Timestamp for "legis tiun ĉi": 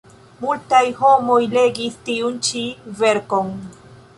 1.57-2.65